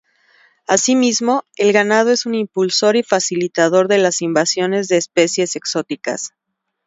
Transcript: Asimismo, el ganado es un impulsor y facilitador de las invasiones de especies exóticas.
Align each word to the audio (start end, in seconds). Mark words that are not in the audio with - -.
Asimismo, 0.65 1.43
el 1.57 1.73
ganado 1.73 2.09
es 2.09 2.25
un 2.25 2.33
impulsor 2.33 2.95
y 2.95 3.03
facilitador 3.03 3.87
de 3.87 3.99
las 3.99 4.23
invasiones 4.23 4.87
de 4.87 4.97
especies 4.97 5.55
exóticas. 5.55 6.31